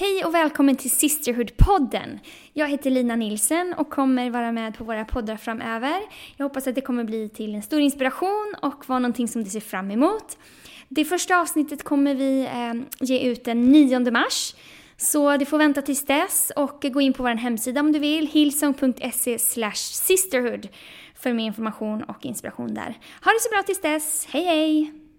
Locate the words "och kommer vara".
3.78-4.52